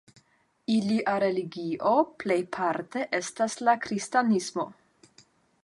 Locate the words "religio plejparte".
1.23-3.05